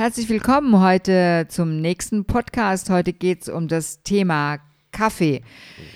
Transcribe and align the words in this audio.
Herzlich 0.00 0.30
willkommen 0.30 0.80
heute 0.80 1.44
zum 1.50 1.82
nächsten 1.82 2.24
Podcast. 2.24 2.88
Heute 2.88 3.12
geht 3.12 3.42
es 3.42 3.48
um 3.50 3.68
das 3.68 4.02
Thema 4.02 4.56
Kaffee. 4.92 5.42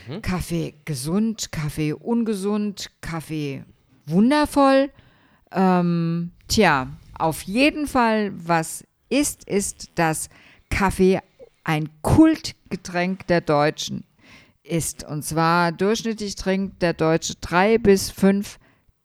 Mhm. 0.06 0.20
Kaffee 0.20 0.74
gesund, 0.84 1.50
Kaffee 1.50 1.94
ungesund, 1.94 2.90
Kaffee 3.00 3.64
wundervoll. 4.04 4.90
Ähm, 5.52 6.32
tja, 6.48 6.88
auf 7.18 7.40
jeden 7.44 7.86
Fall, 7.86 8.30
was 8.34 8.84
ist, 9.08 9.48
ist, 9.48 9.92
dass 9.94 10.28
Kaffee 10.68 11.20
ein 11.64 11.88
Kultgetränk 12.02 13.26
der 13.28 13.40
Deutschen 13.40 14.04
ist. 14.62 15.02
Und 15.04 15.24
zwar 15.24 15.72
durchschnittlich 15.72 16.34
trinkt 16.34 16.82
der 16.82 16.92
Deutsche 16.92 17.36
drei 17.40 17.78
bis 17.78 18.10
fünf 18.10 18.58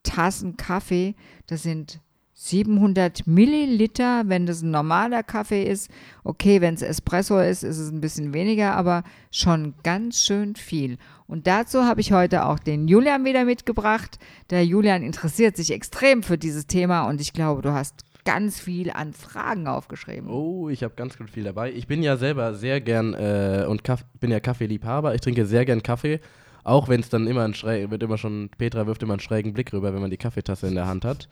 Tassen 0.03 0.57
Kaffee. 0.57 1.15
Das 1.47 1.63
sind 1.63 2.01
700 2.41 3.27
Milliliter, 3.27 4.23
wenn 4.27 4.45
das 4.45 4.61
ein 4.61 4.71
normaler 4.71 5.23
Kaffee 5.23 5.63
ist. 5.63 5.91
Okay, 6.23 6.61
wenn 6.61 6.73
es 6.73 6.81
Espresso 6.81 7.37
ist, 7.37 7.63
ist 7.63 7.77
es 7.77 7.91
ein 7.91 7.99
bisschen 7.99 8.33
weniger, 8.33 8.75
aber 8.75 9.03
schon 9.29 9.73
ganz 9.83 10.21
schön 10.21 10.55
viel. 10.55 10.97
Und 11.27 11.47
dazu 11.47 11.83
habe 11.83 11.99
ich 11.99 12.13
heute 12.13 12.45
auch 12.45 12.57
den 12.57 12.87
Julian 12.87 13.25
wieder 13.25 13.43
mitgebracht. 13.43 14.19
Der 14.51 14.65
Julian 14.65 15.03
interessiert 15.03 15.57
sich 15.57 15.71
extrem 15.71 16.23
für 16.23 16.37
dieses 16.37 16.65
Thema 16.65 17.09
und 17.09 17.19
ich 17.19 17.33
glaube, 17.33 17.61
du 17.61 17.73
hast 17.73 18.05
ganz 18.23 18.57
viel 18.57 18.89
an 18.89 19.11
Fragen 19.11 19.67
aufgeschrieben. 19.67 20.29
Oh, 20.29 20.69
ich 20.69 20.81
habe 20.83 20.93
ganz, 20.95 21.17
ganz 21.17 21.31
viel 21.31 21.43
dabei. 21.43 21.73
Ich 21.73 21.87
bin 21.87 22.01
ja 22.01 22.15
selber 22.15 22.53
sehr 22.53 22.79
gern 22.79 23.15
äh, 23.15 23.65
und 23.67 23.83
Kaff 23.83 24.05
bin 24.21 24.31
ja 24.31 24.39
Kaffeeliebhaber. 24.39 25.13
Ich 25.13 25.19
trinke 25.19 25.45
sehr 25.45 25.65
gern 25.65 25.83
Kaffee, 25.83 26.21
auch 26.63 26.87
wenn 26.87 27.01
es 27.01 27.09
dann 27.09 27.27
immer 27.27 27.43
ein 27.43 27.53
schräg, 27.53 27.91
wird 27.91 28.01
immer 28.01 28.17
schon, 28.17 28.49
Petra 28.57 28.87
wirft 28.87 29.03
immer 29.03 29.13
einen 29.13 29.19
schrägen 29.19 29.51
Blick 29.51 29.73
rüber, 29.73 29.93
wenn 29.93 30.01
man 30.01 30.09
die 30.09 30.17
Kaffeetasse 30.17 30.67
in 30.67 30.75
der 30.75 30.87
Hand 30.87 31.03
hat. 31.03 31.27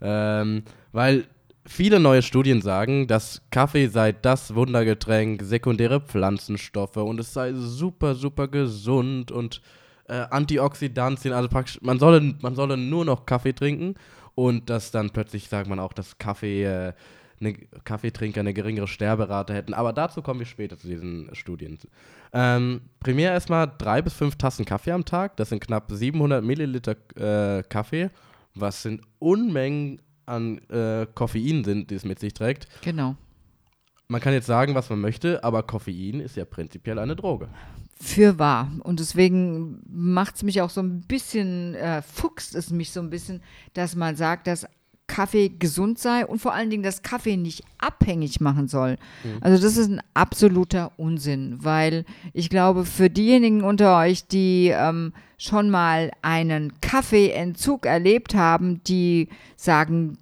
Ähm, 0.00 0.62
weil 0.92 1.24
viele 1.66 2.00
neue 2.00 2.22
Studien 2.22 2.62
sagen, 2.62 3.06
dass 3.06 3.42
Kaffee 3.50 3.88
sei 3.88 4.12
das 4.12 4.54
Wundergetränk, 4.54 5.42
sekundäre 5.42 6.00
Pflanzenstoffe 6.00 6.96
und 6.96 7.20
es 7.20 7.32
sei 7.32 7.52
super, 7.54 8.14
super 8.14 8.48
gesund 8.48 9.30
und 9.30 9.60
äh, 10.08 10.24
Antioxidantien, 10.30 11.34
also 11.34 11.48
praktisch, 11.48 11.80
man 11.82 11.98
solle, 11.98 12.34
man 12.40 12.54
solle 12.54 12.76
nur 12.76 13.04
noch 13.04 13.26
Kaffee 13.26 13.52
trinken 13.52 13.94
und 14.34 14.70
dass 14.70 14.90
dann 14.90 15.10
plötzlich 15.10 15.48
sagt 15.48 15.68
man 15.68 15.78
auch, 15.78 15.92
dass 15.92 16.18
Kaffee, 16.18 16.64
äh, 16.64 16.92
eine 17.40 17.54
Kaffeetrinker 17.84 18.40
eine 18.40 18.54
geringere 18.54 18.88
Sterberate 18.88 19.54
hätten. 19.54 19.74
Aber 19.74 19.92
dazu 19.92 20.22
kommen 20.22 20.40
wir 20.40 20.46
später 20.46 20.76
zu 20.76 20.88
diesen 20.88 21.28
Studien. 21.34 21.78
Ähm, 22.32 22.80
primär 23.00 23.32
erstmal 23.32 23.70
drei 23.78 24.02
bis 24.02 24.14
fünf 24.14 24.36
Tassen 24.36 24.64
Kaffee 24.64 24.92
am 24.92 25.04
Tag, 25.04 25.36
das 25.36 25.50
sind 25.50 25.60
knapp 25.60 25.90
700 25.90 26.42
Milliliter 26.42 26.96
äh, 27.16 27.62
Kaffee 27.62 28.10
was 28.60 28.82
sind 28.82 29.02
Unmengen 29.18 30.00
an 30.26 30.58
äh, 30.68 31.06
Koffein 31.14 31.64
sind, 31.64 31.90
die 31.90 31.94
es 31.94 32.04
mit 32.04 32.18
sich 32.18 32.34
trägt. 32.34 32.68
Genau. 32.82 33.16
Man 34.08 34.20
kann 34.20 34.32
jetzt 34.32 34.46
sagen, 34.46 34.74
was 34.74 34.88
man 34.88 35.00
möchte, 35.00 35.44
aber 35.44 35.62
Koffein 35.62 36.20
ist 36.20 36.36
ja 36.36 36.44
prinzipiell 36.44 36.98
eine 36.98 37.14
Droge. 37.14 37.48
Für 38.00 38.38
wahr. 38.38 38.70
Und 38.80 39.00
deswegen 39.00 39.82
macht 39.86 40.36
es 40.36 40.42
mich 40.42 40.62
auch 40.62 40.70
so 40.70 40.80
ein 40.80 41.02
bisschen, 41.02 41.74
äh, 41.74 42.00
fuchst 42.00 42.54
es 42.54 42.70
mich 42.70 42.92
so 42.92 43.00
ein 43.00 43.10
bisschen, 43.10 43.42
dass 43.74 43.96
man 43.96 44.16
sagt, 44.16 44.46
dass 44.46 44.66
Kaffee 45.08 45.50
gesund 45.58 45.98
sei 45.98 46.24
und 46.24 46.38
vor 46.38 46.54
allen 46.54 46.70
Dingen, 46.70 46.84
dass 46.84 47.02
Kaffee 47.02 47.36
nicht 47.36 47.64
abhängig 47.78 48.40
machen 48.40 48.68
soll. 48.68 48.98
Mhm. 49.24 49.38
Also 49.40 49.60
das 49.60 49.76
ist 49.76 49.90
ein 49.90 50.00
absoluter 50.14 50.92
Unsinn, 50.96 51.58
weil 51.60 52.04
ich 52.32 52.48
glaube, 52.50 52.84
für 52.84 53.10
diejenigen 53.10 53.64
unter 53.64 53.98
euch, 53.98 54.28
die 54.28 54.72
ähm, 54.72 55.12
schon 55.38 55.70
mal 55.70 56.12
einen 56.22 56.80
Kaffeeentzug 56.80 57.86
erlebt 57.86 58.34
haben, 58.34 58.80
die 58.84 59.28
sagen, 59.56 60.18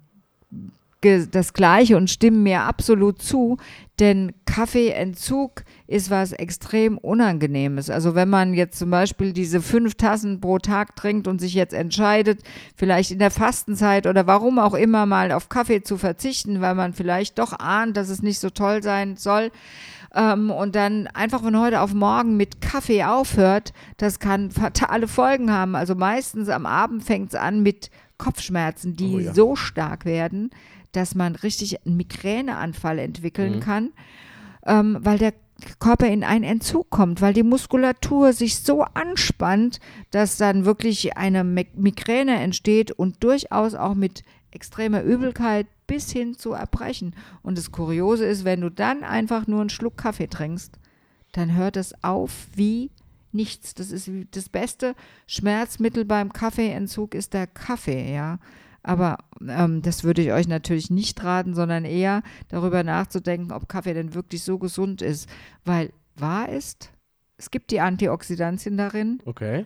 das 1.31 1.53
Gleiche 1.53 1.95
und 1.95 2.09
stimmen 2.09 2.43
mir 2.43 2.61
absolut 2.63 3.21
zu, 3.21 3.57
denn 3.99 4.33
Kaffeeentzug 4.45 5.63
ist 5.87 6.09
was 6.09 6.31
extrem 6.31 6.97
Unangenehmes. 6.97 7.89
Also 7.89 8.15
wenn 8.15 8.29
man 8.29 8.53
jetzt 8.53 8.79
zum 8.79 8.89
Beispiel 8.89 9.33
diese 9.33 9.61
fünf 9.61 9.95
Tassen 9.95 10.39
pro 10.41 10.59
Tag 10.59 10.95
trinkt 10.95 11.27
und 11.27 11.39
sich 11.39 11.53
jetzt 11.53 11.73
entscheidet, 11.73 12.41
vielleicht 12.75 13.11
in 13.11 13.19
der 13.19 13.31
Fastenzeit 13.31 14.07
oder 14.07 14.27
warum 14.27 14.59
auch 14.59 14.73
immer 14.73 15.05
mal 15.05 15.31
auf 15.31 15.49
Kaffee 15.49 15.81
zu 15.81 15.97
verzichten, 15.97 16.61
weil 16.61 16.75
man 16.75 16.93
vielleicht 16.93 17.39
doch 17.39 17.53
ahnt, 17.57 17.97
dass 17.97 18.09
es 18.09 18.21
nicht 18.21 18.39
so 18.39 18.49
toll 18.49 18.83
sein 18.83 19.15
soll, 19.17 19.51
ähm, 20.15 20.51
und 20.51 20.75
dann 20.75 21.07
einfach 21.07 21.41
von 21.41 21.59
heute 21.59 21.81
auf 21.81 21.93
morgen 21.93 22.37
mit 22.37 22.61
Kaffee 22.61 23.03
aufhört, 23.03 23.73
das 23.97 24.19
kann 24.19 24.51
fatale 24.51 25.07
Folgen 25.07 25.51
haben. 25.51 25.75
Also 25.75 25.95
meistens 25.95 26.49
am 26.49 26.65
Abend 26.65 27.03
fängt 27.03 27.29
es 27.29 27.35
an 27.35 27.61
mit 27.61 27.91
Kopfschmerzen, 28.17 28.95
die 28.95 29.15
oh 29.15 29.19
ja. 29.19 29.33
so 29.33 29.55
stark 29.55 30.05
werden, 30.05 30.49
dass 30.97 31.15
man 31.15 31.35
richtig 31.35 31.85
einen 31.85 31.95
Migräneanfall 31.95 32.99
entwickeln 32.99 33.57
mhm. 33.57 33.59
kann, 33.59 33.93
ähm, 34.65 34.97
weil 35.01 35.17
der 35.17 35.33
Körper 35.79 36.07
in 36.07 36.23
einen 36.23 36.43
Entzug 36.43 36.89
kommt, 36.89 37.21
weil 37.21 37.33
die 37.33 37.43
Muskulatur 37.43 38.33
sich 38.33 38.59
so 38.59 38.81
anspannt, 38.81 39.79
dass 40.11 40.37
dann 40.37 40.65
wirklich 40.65 41.17
eine 41.17 41.43
Migräne 41.43 42.39
entsteht 42.39 42.91
und 42.91 43.23
durchaus 43.23 43.75
auch 43.75 43.95
mit 43.95 44.23
extremer 44.51 45.03
Übelkeit 45.03 45.67
bis 45.87 46.11
hin 46.11 46.37
zu 46.37 46.53
Erbrechen. 46.53 47.15
Und 47.41 47.57
das 47.57 47.71
Kuriose 47.71 48.25
ist, 48.25 48.43
wenn 48.43 48.61
du 48.61 48.69
dann 48.69 49.03
einfach 49.03 49.47
nur 49.47 49.61
einen 49.61 49.69
Schluck 49.69 49.97
Kaffee 49.97 50.27
trinkst, 50.27 50.79
dann 51.31 51.55
hört 51.55 51.77
es 51.77 52.03
auf 52.03 52.47
wie 52.55 52.91
nichts. 53.31 53.73
Das 53.73 53.91
ist 53.91 54.09
das 54.31 54.49
beste 54.49 54.95
Schmerzmittel 55.27 56.05
beim 56.05 56.33
Kaffeeentzug 56.33 57.15
ist 57.15 57.33
der 57.33 57.47
Kaffee, 57.47 58.13
ja. 58.13 58.39
Aber 58.87 59.17
ähm, 59.45 59.81
das 59.81 60.05
würde 60.05 60.21
ich 60.21 60.31
euch 60.31 60.47
natürlich 60.47 60.89
nicht 60.89 61.21
raten, 61.21 61.53
sondern 61.53 61.83
eher 61.83 62.23
darüber 62.47 62.83
nachzudenken, 62.83 63.51
ob 63.51 63.67
Kaffee 63.67 63.93
denn 63.93 64.13
wirklich 64.13 64.43
so 64.43 64.57
gesund 64.57 65.01
ist. 65.01 65.29
Weil 65.65 65.91
wahr 66.15 66.47
ist, 66.47 66.93
es 67.35 67.51
gibt 67.51 67.71
die 67.71 67.81
Antioxidantien 67.81 68.77
darin. 68.77 69.19
Okay. 69.25 69.65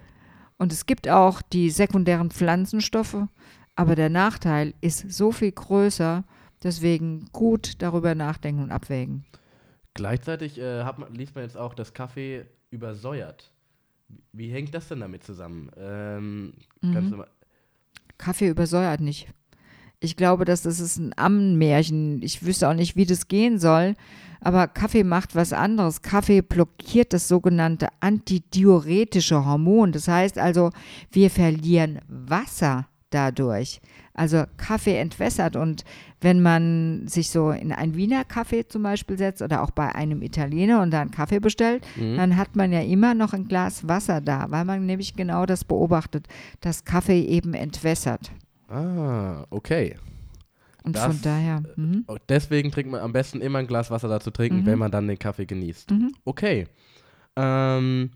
Und 0.58 0.74
es 0.74 0.88
gibt 0.88 1.08
auch 1.08 1.44
die 1.44 1.70
sekundären 1.70 2.32
Pflanzenstoffe. 2.32 3.28
Aber 3.76 3.96
der 3.96 4.09
Nachteil 4.09 4.74
ist 4.82 5.12
so 5.12 5.32
viel 5.32 5.52
größer, 5.52 6.24
deswegen 6.64 7.28
gut 7.32 7.82
darüber 7.84 8.16
nachdenken 8.16 8.64
und 8.64 8.72
abwägen. 8.72 9.26
Gleichzeitig 9.94 10.59
äh, 10.59 10.84
man, 10.84 11.14
liest 11.14 11.36
man 11.36 11.44
jetzt 11.44 11.58
auch, 11.58 11.76
dass 11.76 11.94
Kaffee 11.94 12.48
übersäuert. 12.72 13.52
Wie, 14.34 14.50
hängt 14.50 14.74
das 14.74 14.88
denn 14.88 15.00
damit 15.00 15.24
zusammen? 15.24 15.70
Ähm, 15.78 16.53
mhm. 16.82 17.24
Kaffee 18.22 18.48
übersäuert 18.48 19.02
nicht. 19.02 19.28
Ich 20.00 20.16
glaube, 20.16 20.46
dass 20.46 20.62
das 20.62 20.80
ist 20.80 20.98
ein 20.98 21.14
Ammenmärchen. 21.18 22.22
Ich 22.24 22.46
wüsste 22.46 22.70
auch 22.70 22.74
nicht, 22.74 22.96
wie 22.96 23.06
das 23.06 23.28
gehen 23.28 23.59
soll. 23.59 23.96
Aber 24.40 24.68
Kaffee 24.68 25.04
macht 25.04 25.36
was 25.36 25.54
anderes. 25.54 26.02
Kaffee 26.02 26.42
blockiert 26.42 27.14
das 27.14 27.28
sogenannte 27.28 27.88
antidiuretische 28.00 29.46
Hormon. 29.46 29.92
Das 29.92 30.08
heißt 30.08 30.38
also, 30.40 30.72
wir 31.12 31.30
verlieren 31.30 32.00
Wasser 32.08 32.88
dadurch. 33.12 33.82
Also 34.13 34.44
Kaffee 34.57 34.97
entwässert 34.97 35.55
und 35.55 35.83
wenn 36.19 36.41
man 36.41 37.07
sich 37.07 37.29
so 37.29 37.51
in 37.51 37.72
ein 37.72 37.95
Wiener 37.95 38.25
Kaffee 38.25 38.67
zum 38.67 38.83
Beispiel 38.83 39.17
setzt 39.17 39.41
oder 39.41 39.63
auch 39.63 39.72
bei 39.72 39.95
einem 39.95 40.22
Italiener 40.22 40.81
und 40.81 40.91
da 40.91 41.01
einen 41.01 41.11
Kaffee 41.11 41.39
bestellt, 41.39 41.85
mhm. 41.95 42.17
dann 42.17 42.38
hat 42.38 42.55
man 42.55 42.72
ja 42.72 42.81
immer 42.81 43.13
noch 43.13 43.33
ein 43.33 43.47
Glas 43.47 43.88
Wasser 43.88 44.22
da, 44.22 44.47
weil 44.49 44.66
man 44.66 44.85
nämlich 44.85 45.16
genau 45.16 45.45
das 45.45 45.63
beobachtet, 45.63 46.27
dass 46.59 46.83
Kaffee 46.83 47.22
eben 47.22 47.53
entwässert. 47.53 48.31
Ah, 48.67 49.45
okay. 49.49 49.95
Und 50.83 50.95
das, 50.95 51.05
von 51.05 51.22
daher. 51.22 51.63
Mhm. 51.75 52.05
Deswegen 52.28 52.72
trinkt 52.72 52.91
man 52.91 53.01
am 53.01 53.13
besten 53.13 53.39
immer 53.41 53.59
ein 53.59 53.67
Glas 53.67 53.91
Wasser 53.91 54.07
dazu 54.07 54.31
trinken, 54.31 54.61
mhm. 54.61 54.66
wenn 54.66 54.79
man 54.79 54.91
dann 54.91 55.07
den 55.07 55.19
Kaffee 55.19 55.45
genießt. 55.45 55.91
Mhm. 55.91 56.13
Okay. 56.25 56.67
Ähm, 57.35 58.11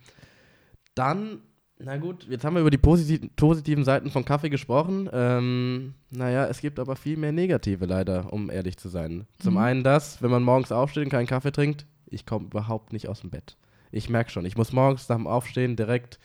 dann 0.95 1.41
na 1.77 1.97
gut, 1.97 2.25
jetzt 2.29 2.45
haben 2.45 2.53
wir 2.53 2.61
über 2.61 2.71
die 2.71 2.77
posit 2.77 3.35
positiven 3.35 3.83
Seiten 3.83 4.09
von 4.09 4.23
Kaffee 4.23 4.49
gesprochen. 4.49 5.09
Ähm, 5.11 5.93
naja, 6.09 6.45
es 6.47 6.61
gibt 6.61 6.79
aber 6.79 6.95
viel 6.95 7.17
mehr 7.17 7.33
negative 7.33 7.85
leider, 7.85 8.31
um 8.31 8.49
ehrlich 8.49 8.77
zu 8.77 8.87
sein. 8.87 9.27
Zum 9.39 9.55
mhm. 9.55 9.59
einen 9.59 9.83
das, 9.83 10.21
wenn 10.21 10.31
man 10.31 10.43
morgens 10.43 10.71
aufsteht 10.71 11.03
und 11.03 11.09
keinen 11.09 11.27
Kaffee 11.27 11.51
trinkt, 11.51 11.85
ich 12.05 12.25
komme 12.25 12.45
überhaupt 12.45 12.93
nicht 12.93 13.09
aus 13.09 13.21
dem 13.21 13.29
Bett. 13.29 13.57
Ich 13.91 14.09
merke 14.09 14.31
schon, 14.31 14.45
ich 14.45 14.55
muss 14.55 14.71
morgens 14.71 15.09
nach 15.09 15.17
dem 15.17 15.27
Aufstehen 15.27 15.75
direkt 15.75 16.17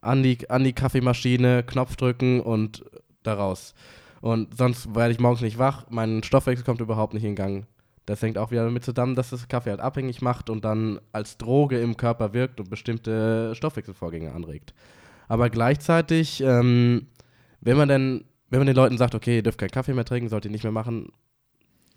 an 0.00 0.22
die, 0.22 0.50
an 0.50 0.64
die 0.64 0.72
Kaffeemaschine, 0.72 1.62
Knopf 1.62 1.96
drücken 1.96 2.40
und 2.40 2.84
daraus. 3.22 3.74
Und 4.20 4.56
sonst 4.56 4.92
werde 4.94 5.12
ich 5.12 5.20
morgens 5.20 5.40
nicht 5.40 5.58
wach, 5.58 5.86
mein 5.88 6.24
Stoffwechsel 6.24 6.64
kommt 6.64 6.80
überhaupt 6.80 7.14
nicht 7.14 7.24
in 7.24 7.36
Gang. 7.36 7.66
Das 8.06 8.22
hängt 8.22 8.38
auch 8.38 8.52
wieder 8.52 8.64
damit 8.64 8.84
zusammen, 8.84 9.16
dass 9.16 9.30
das 9.30 9.48
Kaffee 9.48 9.70
halt 9.70 9.80
abhängig 9.80 10.22
macht 10.22 10.48
und 10.48 10.64
dann 10.64 11.00
als 11.12 11.38
Droge 11.38 11.80
im 11.80 11.96
Körper 11.96 12.32
wirkt 12.32 12.60
und 12.60 12.70
bestimmte 12.70 13.54
Stoffwechselvorgänge 13.54 14.32
anregt. 14.32 14.74
Aber 15.28 15.50
gleichzeitig, 15.50 16.40
ähm, 16.40 17.08
wenn 17.60 17.76
man 17.76 17.88
dann, 17.88 18.24
wenn 18.48 18.60
man 18.60 18.66
den 18.68 18.76
Leuten 18.76 18.96
sagt, 18.96 19.16
okay, 19.16 19.36
ihr 19.36 19.42
dürft 19.42 19.58
keinen 19.58 19.72
Kaffee 19.72 19.92
mehr 19.92 20.04
trinken, 20.04 20.28
sollt 20.28 20.44
ihr 20.44 20.52
nicht 20.52 20.62
mehr 20.62 20.72
machen, 20.72 21.10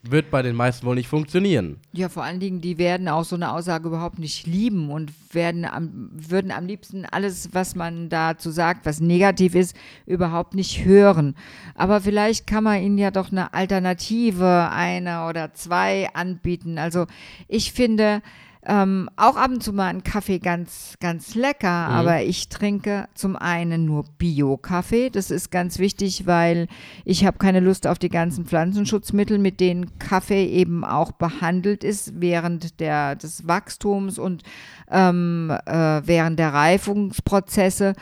wird 0.02 0.32
bei 0.32 0.42
den 0.42 0.56
meisten 0.56 0.86
wohl 0.86 0.96
nicht 0.96 1.08
funktionieren. 1.08 1.78
Ja, 1.92 2.10
vor 2.10 2.24
allen 2.24 2.40
Dingen, 2.40 2.62
die 2.62 2.78
werden 2.78 3.08
auch 3.10 3.26
so 3.26 3.36
eine 3.36 3.52
Aussage 3.52 3.88
überhaupt 3.88 4.18
nicht 4.18 4.48
lieben 4.48 4.90
und 4.92 5.12
werden 5.34 5.66
am, 5.66 6.10
würden 6.14 6.52
am 6.52 6.66
liebsten 6.66 7.06
alles, 7.06 7.50
was 7.54 7.76
man 7.76 8.10
dazu 8.10 8.50
sagt, 8.52 8.86
was 8.86 9.02
negativ 9.02 9.56
ist, 9.56 9.76
überhaupt 10.06 10.56
nicht 10.56 10.86
hören. 10.86 11.36
Aber 11.76 12.02
vielleicht 12.02 12.48
kann 12.48 12.64
man 12.64 12.82
ihnen 12.82 12.98
ja 12.98 13.12
doch 13.12 13.32
eine 13.32 13.54
Alternative, 13.54 14.70
eine 14.72 15.28
oder 15.28 15.54
zwei 15.54 16.10
anbieten. 16.14 16.78
Also 16.78 17.06
ich 17.48 17.74
finde, 17.74 18.22
ähm, 18.66 19.10
auch 19.16 19.38
ab 19.38 19.52
und 19.52 19.64
zu 19.64 19.72
mal 19.72 19.88
einen 19.88 20.04
Kaffee 20.04 20.40
ganz, 20.40 20.96
ganz 21.00 21.34
lecker, 21.34 21.88
mhm. 21.88 21.96
aber 21.96 22.24
ich 22.24 22.50
trinke 22.50 23.08
zum 23.14 23.38
einen 23.38 23.86
nur 23.86 24.04
Bio-Kaffee. 24.18 25.10
Das 25.10 25.32
ist 25.32 25.50
ganz 25.50 25.80
wichtig, 25.80 26.28
weil 26.28 26.68
ich 27.06 27.26
habe 27.26 27.38
keine 27.38 27.62
Lust 27.62 27.88
auf 27.88 28.00
die 28.00 28.10
ganzen 28.10 28.46
Pflanzenschutzmittel, 28.46 29.38
mit 29.38 29.62
denen 29.62 29.98
Kaffee 29.98 30.46
eben 30.46 30.84
auch 30.84 31.14
behandelt 31.14 31.86
ist 31.86 32.20
während 32.20 32.82
der, 32.82 33.16
des 33.16 33.48
Wachstums 33.48 34.20
und 34.20 34.44
ähm, 34.92 35.56
äh, 35.66 36.02
während 36.06 36.38
der 36.38 36.54
Reifungsprozesse. 36.54 37.94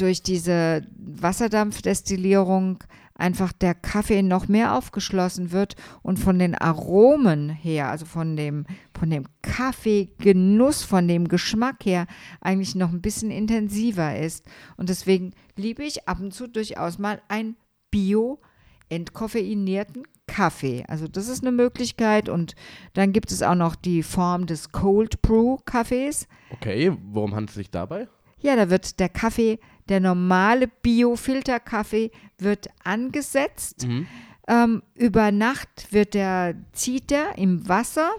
durch 0.00 0.22
diese 0.22 0.82
Wasserdampfdestillierung 0.96 2.82
einfach 3.20 3.52
der 3.52 3.74
Kaffee 3.74 4.22
noch 4.22 4.48
mehr 4.48 4.74
aufgeschlossen 4.74 5.52
wird 5.52 5.76
und 6.02 6.18
von 6.18 6.38
den 6.38 6.54
Aromen 6.54 7.50
her, 7.50 7.90
also 7.90 8.06
von 8.06 8.34
dem, 8.36 8.64
von 8.98 9.10
dem 9.10 9.26
Kaffeegenuss, 9.42 10.82
von 10.82 11.06
dem 11.06 11.28
Geschmack 11.28 11.84
her, 11.84 12.06
eigentlich 12.40 12.74
noch 12.74 12.88
ein 12.90 13.02
bisschen 13.02 13.30
intensiver 13.30 14.18
ist. 14.18 14.46
Und 14.76 14.88
deswegen 14.88 15.34
liebe 15.56 15.84
ich 15.84 16.08
ab 16.08 16.20
und 16.20 16.32
zu 16.32 16.46
durchaus 16.46 16.98
mal 16.98 17.20
einen 17.28 17.56
bio-entkoffeinierten 17.90 20.04
Kaffee. 20.26 20.86
Also 20.88 21.06
das 21.08 21.28
ist 21.28 21.42
eine 21.42 21.52
Möglichkeit 21.52 22.30
und 22.30 22.54
dann 22.94 23.12
gibt 23.12 23.32
es 23.32 23.42
auch 23.42 23.54
noch 23.54 23.74
die 23.74 24.02
Form 24.02 24.46
des 24.46 24.72
Cold 24.72 25.20
Brew 25.20 25.58
Kaffees. 25.66 26.26
Okay, 26.52 26.96
worum 27.10 27.34
handelt 27.34 27.50
es 27.50 27.56
sich 27.56 27.70
dabei? 27.70 28.08
Ja, 28.40 28.56
da 28.56 28.70
wird 28.70 28.98
der 29.00 29.08
Kaffee 29.08 29.58
der 29.88 30.00
normale 30.00 30.68
Bio-Filterkaffee 30.68 32.10
wird 32.38 32.68
angesetzt. 32.84 33.86
Mhm. 33.86 34.06
Ähm, 34.48 34.82
über 34.94 35.32
Nacht 35.32 35.88
wird 35.90 36.14
der, 36.14 36.54
zieht 36.72 37.10
der 37.10 37.36
im 37.36 37.68
Wasser 37.68 38.10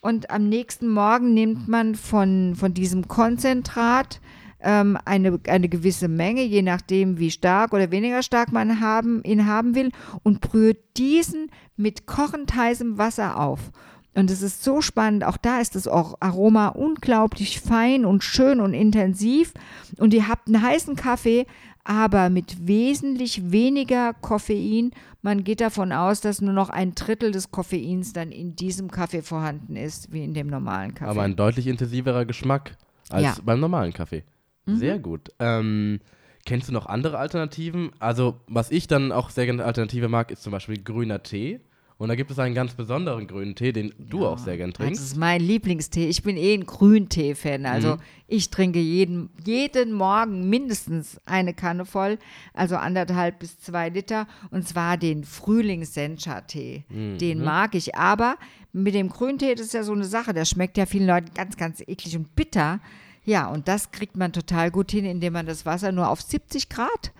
und 0.00 0.30
am 0.30 0.48
nächsten 0.48 0.88
Morgen 0.88 1.34
nimmt 1.34 1.68
man 1.68 1.94
von, 1.94 2.54
von 2.54 2.72
diesem 2.74 3.08
Konzentrat 3.08 4.20
ähm, 4.60 4.98
eine, 5.04 5.40
eine 5.48 5.68
gewisse 5.68 6.08
Menge, 6.08 6.42
je 6.42 6.62
nachdem, 6.62 7.18
wie 7.18 7.30
stark 7.30 7.72
oder 7.72 7.90
weniger 7.90 8.22
stark 8.22 8.52
man 8.52 8.80
haben, 8.80 9.22
ihn 9.24 9.46
haben 9.46 9.74
will, 9.74 9.90
und 10.22 10.40
brüht 10.40 10.78
diesen 10.96 11.50
mit 11.76 12.06
kochend 12.06 12.54
heißem 12.54 12.98
Wasser 12.98 13.38
auf. 13.38 13.72
Und 14.16 14.30
es 14.30 14.40
ist 14.40 14.64
so 14.64 14.80
spannend, 14.80 15.24
auch 15.24 15.36
da 15.36 15.60
ist 15.60 15.74
das 15.74 15.86
Aroma 15.86 16.68
unglaublich 16.68 17.60
fein 17.60 18.06
und 18.06 18.24
schön 18.24 18.60
und 18.60 18.72
intensiv. 18.72 19.52
Und 19.98 20.14
ihr 20.14 20.26
habt 20.26 20.48
einen 20.48 20.62
heißen 20.62 20.96
Kaffee, 20.96 21.46
aber 21.84 22.30
mit 22.30 22.66
wesentlich 22.66 23.52
weniger 23.52 24.14
Koffein. 24.14 24.92
Man 25.20 25.44
geht 25.44 25.60
davon 25.60 25.92
aus, 25.92 26.22
dass 26.22 26.40
nur 26.40 26.54
noch 26.54 26.70
ein 26.70 26.94
Drittel 26.94 27.30
des 27.30 27.50
Koffeins 27.50 28.14
dann 28.14 28.32
in 28.32 28.56
diesem 28.56 28.90
Kaffee 28.90 29.20
vorhanden 29.20 29.76
ist, 29.76 30.10
wie 30.12 30.24
in 30.24 30.32
dem 30.32 30.46
normalen 30.46 30.94
Kaffee. 30.94 31.10
Aber 31.10 31.22
ein 31.22 31.36
deutlich 31.36 31.66
intensiverer 31.66 32.24
Geschmack 32.24 32.76
als 33.10 33.22
ja. 33.22 33.36
beim 33.44 33.60
normalen 33.60 33.92
Kaffee. 33.92 34.24
Mhm. 34.64 34.78
Sehr 34.78 34.98
gut. 34.98 35.28
Ähm, 35.38 36.00
kennst 36.46 36.68
du 36.68 36.72
noch 36.72 36.86
andere 36.86 37.18
Alternativen? 37.18 37.90
Also, 37.98 38.40
was 38.48 38.70
ich 38.70 38.86
dann 38.86 39.12
auch 39.12 39.28
sehr 39.28 39.44
gerne 39.44 39.64
Alternative 39.64 40.08
mag, 40.08 40.30
ist 40.30 40.42
zum 40.42 40.52
Beispiel 40.52 40.82
grüner 40.82 41.22
Tee. 41.22 41.60
Und 41.98 42.08
da 42.08 42.14
gibt 42.14 42.30
es 42.30 42.38
einen 42.38 42.54
ganz 42.54 42.74
besonderen 42.74 43.26
grünen 43.26 43.54
Tee, 43.54 43.72
den 43.72 43.94
du 43.98 44.22
ja, 44.22 44.28
auch 44.28 44.38
sehr 44.38 44.58
gern 44.58 44.74
trinkst. 44.74 45.00
Das 45.00 45.08
ist 45.08 45.16
mein 45.16 45.40
Lieblingstee. 45.40 46.08
Ich 46.08 46.22
bin 46.22 46.36
eh 46.36 46.52
ein 46.52 46.66
Grüntee-Fan. 46.66 47.64
Also 47.64 47.94
mhm. 47.94 48.00
ich 48.26 48.50
trinke 48.50 48.78
jeden, 48.80 49.30
jeden 49.44 49.92
Morgen 49.92 50.50
mindestens 50.50 51.18
eine 51.24 51.54
Kanne 51.54 51.86
voll, 51.86 52.18
also 52.52 52.76
anderthalb 52.76 53.38
bis 53.38 53.58
zwei 53.60 53.88
Liter. 53.88 54.28
Und 54.50 54.68
zwar 54.68 54.98
den 54.98 55.24
Frühlings-Sencha-Tee. 55.24 56.84
Mhm. 56.90 57.16
Den 57.16 57.42
mag 57.42 57.74
ich. 57.74 57.94
Aber 57.94 58.36
mit 58.74 58.94
dem 58.94 59.08
Grüntee, 59.08 59.54
das 59.54 59.68
ist 59.68 59.74
ja 59.74 59.82
so 59.82 59.92
eine 59.92 60.04
Sache, 60.04 60.34
der 60.34 60.44
schmeckt 60.44 60.76
ja 60.76 60.84
vielen 60.84 61.06
Leuten 61.06 61.32
ganz, 61.32 61.56
ganz 61.56 61.80
eklig 61.80 62.14
und 62.14 62.36
bitter. 62.36 62.80
Ja, 63.24 63.48
und 63.48 63.68
das 63.68 63.90
kriegt 63.90 64.16
man 64.16 64.34
total 64.34 64.70
gut 64.70 64.90
hin, 64.90 65.06
indem 65.06 65.32
man 65.32 65.46
das 65.46 65.64
Wasser 65.64 65.92
nur 65.92 66.10
auf 66.10 66.20
70 66.20 66.68
Grad 66.68 67.12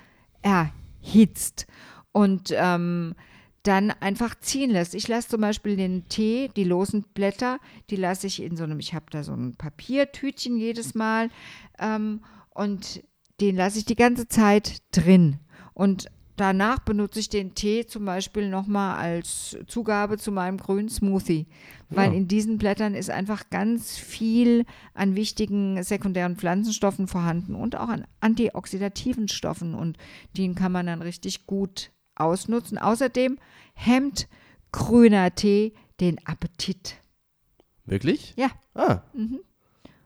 erhitzt. 0.43 1.67
Und 2.13 2.53
ähm, 2.55 3.15
dann 3.67 3.91
einfach 3.91 4.35
ziehen 4.41 4.71
lässt. 4.71 4.95
Ich 4.95 5.09
lasse 5.09 5.29
zum 5.29 5.41
Beispiel 5.41 5.77
den 5.77 6.09
Tee, 6.09 6.51
die 6.57 6.65
losen 6.65 7.05
Blätter, 7.15 7.59
die 7.91 7.97
lasse 7.97 8.27
ich 8.27 8.43
in 8.43 8.57
so 8.57 8.65
einem, 8.65 8.79
ich 8.79 8.95
habe 8.95 9.07
da 9.11 9.25
so 9.25 9.33
ein 9.33 9.57
Papiertütchen 9.57 10.57
jedes 10.57 10.95
Mal 10.95 11.31
ähm, 11.79 12.21
und 12.51 13.03
den 13.41 13.57
lasse 13.57 13.79
ich 13.79 13.85
die 13.85 13.97
ganze 13.97 14.29
Zeit 14.29 14.83
drin. 14.93 15.39
Und 15.75 16.07
danach 16.37 16.79
benutze 16.81 17.19
ich 17.19 17.29
den 17.29 17.55
Tee 17.55 17.87
zum 17.87 18.05
Beispiel 18.05 18.49
nochmal 18.49 18.99
als 18.99 19.57
Zugabe 19.67 20.19
zu 20.19 20.33
meinem 20.33 20.59
grünen 20.59 20.89
Smoothie, 20.89 21.47
weil 21.91 22.11
ja. 22.11 22.17
in 22.17 22.29
diesen 22.29 22.59
Blättern 22.59 22.95
ist 22.95 23.11
einfach 23.11 23.51
ganz 23.51 23.97
viel 23.99 24.65
an 24.95 25.17
wichtigen 25.17 25.83
sekundären 25.83 26.37
Pflanzenstoffen 26.37 27.09
vorhanden 27.09 27.55
und 27.55 27.77
auch 27.77 27.89
an 27.89 28.07
antioxidativen 28.21 29.29
Stoffen 29.29 29.75
und 29.75 29.99
den 30.37 30.55
kann 30.55 30.73
man 30.73 30.87
dann 30.87 31.03
richtig 31.03 31.47
gut 31.47 31.91
ausnutzen. 32.17 32.79
Außerdem 32.79 33.39
hemmt 33.75 34.29
grüner 34.73 35.35
Tee 35.35 35.75
den 36.01 36.19
Appetit. 36.27 36.97
Wirklich? 37.85 38.35
Ja. 38.37 38.51
Ah. 38.75 39.01
Mhm. 39.13 39.41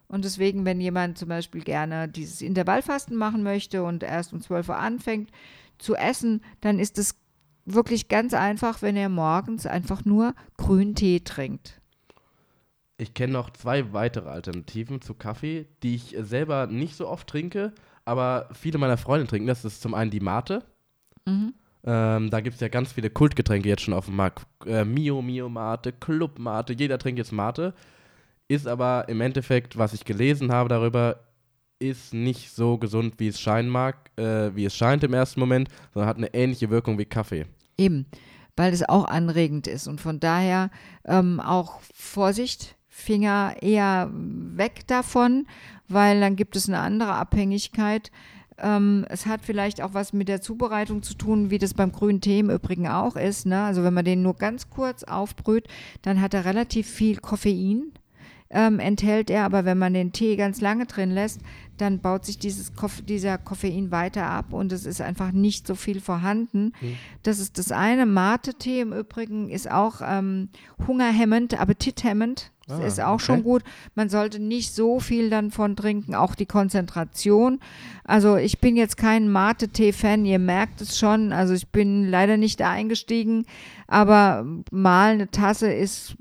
Und 0.08 0.24
deswegen, 0.24 0.64
wenn 0.64 0.80
jemand 0.80 1.18
zum 1.18 1.28
Beispiel 1.28 1.62
gerne 1.62 2.08
dieses 2.08 2.42
Intervallfasten 2.42 3.16
machen 3.16 3.42
möchte 3.42 3.84
und 3.84 4.02
erst 4.02 4.32
um 4.32 4.40
12 4.40 4.68
Uhr 4.68 4.76
anfängt 4.76 5.30
zu 5.78 5.94
essen, 5.94 6.42
dann 6.60 6.78
ist 6.78 6.98
es 6.98 7.14
wirklich 7.64 8.08
ganz 8.08 8.34
einfach, 8.34 8.82
wenn 8.82 8.96
er 8.96 9.08
morgens 9.08 9.66
einfach 9.66 10.04
nur 10.04 10.34
grünen 10.56 10.94
Tee 10.94 11.20
trinkt. 11.20 11.80
Ich 12.98 13.14
kenne 13.14 13.32
noch 13.32 13.50
zwei 13.50 13.92
weitere 13.92 14.28
Alternativen 14.28 15.00
zu 15.00 15.14
Kaffee, 15.14 15.66
die 15.82 15.94
ich 15.94 16.16
selber 16.20 16.66
nicht 16.66 16.96
so 16.96 17.08
oft 17.08 17.28
trinke, 17.28 17.73
aber 18.04 18.49
viele 18.52 18.78
meiner 18.78 18.99
Freunde 18.99 19.26
trinken. 19.26 19.46
Das 19.46 19.64
ist 19.64 19.80
zum 19.80 19.94
einen 19.94 20.11
die 20.11 20.20
Mate. 20.20 20.64
Mhm. 21.25 21.54
Ähm, 21.84 22.30
da 22.30 22.40
gibt 22.40 22.54
es 22.54 22.60
ja 22.60 22.68
ganz 22.68 22.92
viele 22.92 23.10
Kultgetränke 23.10 23.68
jetzt 23.68 23.82
schon 23.82 23.94
auf 23.94 24.06
dem 24.06 24.16
Markt. 24.16 24.46
Äh, 24.66 24.84
Mio, 24.84 25.22
Mio 25.22 25.49
Mate, 25.49 25.92
Club 25.92 26.38
Mate, 26.38 26.75
jeder 26.75 26.99
trinkt 26.99 27.18
jetzt 27.18 27.32
Mate. 27.32 27.75
Ist 28.49 28.66
aber 28.66 29.08
im 29.08 29.20
Endeffekt, 29.20 29.78
was 29.78 29.92
ich 29.92 30.04
gelesen 30.04 30.52
habe 30.52 30.68
darüber, 30.68 31.20
ist 31.78 32.12
nicht 32.12 32.50
so 32.50 32.76
gesund, 32.76 33.14
wie 33.18 33.28
es 33.28 33.40
scheinen 33.40 33.70
mag, 33.70 34.10
äh, 34.16 34.54
wie 34.54 34.66
es 34.66 34.76
scheint 34.76 35.02
im 35.02 35.14
ersten 35.14 35.40
Moment, 35.40 35.68
sondern 35.94 36.08
hat 36.08 36.18
eine 36.18 36.34
ähnliche 36.34 36.68
Wirkung 36.68 36.99
wie 36.99 37.06
Kaffee. 37.06 37.46
Eben, 37.78 38.06
weil 38.56 38.72
es 38.72 38.87
auch 38.87 39.06
anregend 39.06 39.66
ist 39.66 39.88
und 39.88 40.00
von 40.00 40.20
daher 40.20 40.70
ähm, 41.06 41.40
auch 41.40 41.80
Vorsicht, 41.94 42.76
Finger 42.88 43.54
eher 43.62 44.10
weg 44.12 44.87
davon, 44.87 45.46
weil 45.88 46.20
dann 46.20 46.37
gibt 46.37 46.56
es 46.56 46.68
eine 46.68 46.80
andere 46.80 47.14
Abhängigkeit. 47.14 48.10
Ähm, 48.62 49.07
es 49.09 49.26
hat 49.26 49.40
vielleicht 49.43 49.81
auch 49.83 49.95
was 49.95 50.12
mit 50.12 50.29
der 50.29 50.40
Zubereitung 50.40 51.02
zu 51.02 51.14
tun, 51.14 51.50
wie 51.50 51.59
das 51.59 51.75
beim 51.75 51.93
grünen 51.93 52.21
Tee 52.21 52.40
im 52.40 52.50
Übrigen 52.50 52.88
auch 52.88 53.17
ist. 53.17 53.47
Ne? 53.47 53.62
Also 53.62 53.83
wenn 53.83 53.95
man 53.95 54.05
den 54.05 54.23
nur 54.23 54.35
ganz 54.35 54.71
kurz 54.71 55.05
aufbrüht, 55.05 55.67
dann 56.02 56.21
hat 56.21 56.35
er 56.35 56.45
relativ 56.45 56.88
viel 56.88 57.17
Koffein. 57.17 57.93
Ähm, 58.52 58.81
enthält 58.81 59.31
er, 59.31 59.45
aber 59.45 59.64
wenn 59.64 59.79
man 59.79 59.95
den 59.95 60.11
Tee 60.11 60.35
ganz 60.35 60.61
lange 60.61 60.87
drin 60.87 61.12
lässt, 61.12 61.40
dann 61.76 62.00
baut 62.00 62.25
sich 62.25 62.37
dieses 62.37 62.75
Koff 62.75 63.00
dieser 63.00 63.38
Koffein 63.38 63.93
weiter 63.93 64.26
ab 64.26 64.52
und 64.52 64.73
es 64.73 64.87
ist 64.87 65.00
einfach 65.00 65.31
nicht 65.31 65.69
so 65.69 65.76
viel 65.76 66.00
vorhanden. 66.00 66.73
Mhm. 66.81 66.97
Das 67.23 67.38
ist 67.38 67.59
das 67.59 67.71
eine. 67.71 68.07
Mate-Tee 68.07 68.81
im 68.81 68.93
Übrigen 68.93 69.50
ist 69.50 69.71
auch 69.71 70.00
ähm, 70.05 70.49
hungerhemmend, 70.85 71.61
appetithemmend 71.61 72.50
Das 72.70 72.80
Ah, 72.80 72.86
ist 72.86 73.00
auch 73.00 73.14
okay. 73.14 73.24
schon 73.24 73.42
gut. 73.42 73.62
Man 73.94 74.08
sollte 74.08 74.38
nicht 74.40 74.74
so 74.74 75.00
viel 75.00 75.30
dann 75.30 75.50
von 75.50 75.76
trinken, 75.76 76.14
auch 76.14 76.34
die 76.34 76.46
Konzentration. 76.46 77.60
Also 78.04 78.36
ich 78.36 78.60
bin 78.60 78.76
jetzt 78.76 78.96
kein 78.96 79.28
Mate-Tee-Fan, 79.30 80.24
ihr 80.24 80.38
merkt 80.38 80.80
es 80.80 80.98
schon. 80.98 81.32
Also 81.32 81.54
ich 81.54 81.68
bin 81.68 82.08
leider 82.08 82.36
nicht 82.36 82.60
da 82.60 82.70
eingestiegen, 82.70 83.44
aber 83.86 84.44
mal 84.70 85.12
eine 85.12 85.30
Tasse 85.30 85.72
ist 85.72 86.16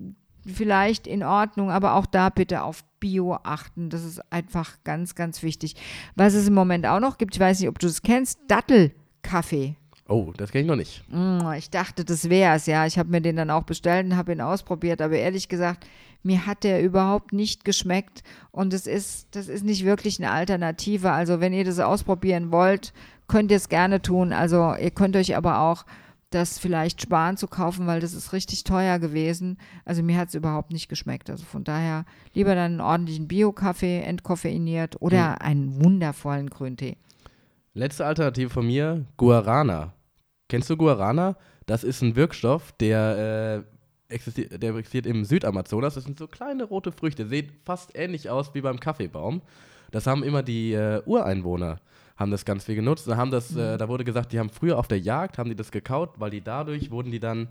vielleicht 0.45 1.05
in 1.07 1.23
Ordnung, 1.23 1.69
aber 1.69 1.93
auch 1.93 2.05
da 2.05 2.29
bitte 2.29 2.63
auf 2.63 2.83
Bio 2.99 3.35
achten. 3.43 3.89
Das 3.89 4.03
ist 4.03 4.19
einfach 4.31 4.77
ganz, 4.83 5.15
ganz 5.15 5.43
wichtig. 5.43 5.75
Was 6.15 6.33
es 6.33 6.47
im 6.47 6.53
Moment 6.53 6.85
auch 6.85 6.99
noch 6.99 7.17
gibt, 7.17 7.35
ich 7.35 7.39
weiß 7.39 7.59
nicht, 7.59 7.69
ob 7.69 7.79
du 7.79 7.87
es 7.87 8.01
kennst, 8.01 8.39
Dattelkaffee. 8.47 9.75
Oh, 10.09 10.33
das 10.35 10.51
kenne 10.51 10.63
ich 10.63 10.67
noch 10.67 10.75
nicht. 10.75 11.03
Mm, 11.09 11.51
Ich 11.55 11.69
dachte, 11.69 12.03
das 12.03 12.29
wäre 12.29 12.55
es, 12.55 12.65
ja. 12.65 12.85
Ich 12.87 12.97
habe 12.97 13.09
mir 13.09 13.21
den 13.21 13.35
dann 13.35 13.51
auch 13.51 13.63
bestellt 13.63 14.07
und 14.07 14.17
habe 14.17 14.31
ihn 14.31 14.41
ausprobiert, 14.41 15.01
aber 15.01 15.15
ehrlich 15.15 15.47
gesagt, 15.49 15.85
mir 16.23 16.45
hat 16.47 16.63
der 16.63 16.81
überhaupt 16.83 17.31
nicht 17.31 17.63
geschmeckt 17.63 18.23
und 18.51 18.73
es 18.73 18.87
ist, 18.87 19.27
das 19.31 19.47
ist 19.47 19.63
nicht 19.63 19.85
wirklich 19.85 20.19
eine 20.19 20.31
Alternative. 20.31 21.11
Also 21.11 21.39
wenn 21.39 21.53
ihr 21.53 21.63
das 21.63 21.79
ausprobieren 21.79 22.51
wollt, 22.51 22.91
könnt 23.27 23.51
ihr 23.51 23.57
es 23.57 23.69
gerne 23.69 24.01
tun. 24.01 24.33
Also 24.33 24.73
ihr 24.75 24.91
könnt 24.91 25.15
euch 25.15 25.37
aber 25.37 25.61
auch 25.61 25.85
das 26.31 26.59
vielleicht 26.59 27.01
sparen 27.01 27.37
zu 27.37 27.47
kaufen, 27.47 27.87
weil 27.87 27.99
das 28.01 28.13
ist 28.13 28.33
richtig 28.33 28.63
teuer 28.63 28.99
gewesen. 28.99 29.57
Also 29.85 30.03
mir 30.03 30.17
hat 30.17 30.29
es 30.29 30.35
überhaupt 30.35 30.71
nicht 30.71 30.89
geschmeckt. 30.89 31.29
Also 31.29 31.45
von 31.45 31.63
daher 31.63 32.05
lieber 32.33 32.53
dann 32.55 32.71
einen 32.73 32.81
ordentlichen 32.81 33.27
Bio-Kaffee, 33.27 34.01
entkoffeiniert 34.01 35.01
oder 35.01 35.41
einen 35.41 35.83
wundervollen 35.83 36.49
Grüntee. 36.49 36.97
Letzte 37.73 38.05
Alternative 38.05 38.49
von 38.49 38.65
mir, 38.65 39.05
Guarana. 39.17 39.93
Kennst 40.49 40.69
du 40.69 40.75
Guarana? 40.75 41.37
Das 41.67 41.83
ist 41.83 42.01
ein 42.01 42.15
Wirkstoff, 42.15 42.73
der, 42.73 43.63
äh, 44.09 44.13
existiert, 44.13 44.61
der 44.61 44.75
existiert 44.75 45.05
im 45.05 45.23
Südamazonas. 45.23 45.93
Das 45.93 46.03
sind 46.03 46.17
so 46.17 46.27
kleine 46.27 46.63
rote 46.63 46.91
Früchte, 46.91 47.27
sieht 47.27 47.51
fast 47.63 47.95
ähnlich 47.95 48.29
aus 48.29 48.53
wie 48.55 48.61
beim 48.61 48.79
Kaffeebaum. 48.79 49.43
Das 49.91 50.07
haben 50.07 50.23
immer 50.23 50.41
die 50.41 50.73
äh, 50.73 51.03
Ureinwohner, 51.05 51.79
haben 52.17 52.31
das 52.31 52.45
ganz 52.45 52.65
viel 52.65 52.75
genutzt. 52.75 53.07
Da, 53.07 53.15
haben 53.15 53.29
das, 53.29 53.55
äh, 53.55 53.77
da 53.77 53.87
wurde 53.87 54.03
gesagt, 54.03 54.33
die 54.33 54.39
haben 54.39 54.49
früher 54.49 54.79
auf 54.79 54.87
der 54.87 54.99
Jagd, 54.99 55.37
haben 55.37 55.49
die 55.49 55.55
das 55.55 55.71
gekaut, 55.71 56.19
weil 56.19 56.31
die 56.31 56.41
dadurch 56.41 56.89
wurden 56.89 57.11
die 57.11 57.19
dann 57.19 57.47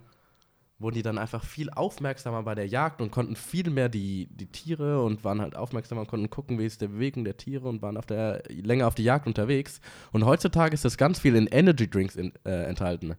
wurden 0.79 0.95
die 0.95 1.03
dann 1.03 1.19
einfach 1.19 1.45
viel 1.45 1.71
aufmerksamer 1.71 2.43
bei 2.45 2.55
der 2.55 2.67
Jagd 2.69 3.01
und 3.01 3.11
konnten 3.11 3.35
viel 3.35 3.69
mehr 3.71 3.89
die, 3.89 4.29
die 4.31 4.47
Tiere 4.47 5.03
und 5.03 5.25
waren 5.25 5.41
halt 5.41 5.57
aufmerksamer 5.57 6.03
und 6.03 6.07
konnten 6.07 6.31
gucken, 6.31 6.59
wie 6.59 6.67
ist 6.67 6.81
der 6.81 6.89
Bewegung 6.89 7.25
der 7.25 7.37
Tiere 7.37 7.69
und 7.69 7.83
waren 7.83 7.97
auf 7.97 8.07
der, 8.07 8.45
länger 8.49 8.87
auf 8.87 8.95
die 8.95 9.03
Jagd 9.03 9.27
unterwegs. 9.27 9.81
Und 10.13 10.25
heutzutage 10.25 10.75
ist 10.75 10.85
das 10.85 10.97
ganz 10.97 11.19
viel 11.19 11.35
in 11.35 11.49
Energy 11.49 11.91
Drinks 11.91 12.15
in, 12.15 12.33
äh, 12.45 12.65
enthalten. 12.65 13.17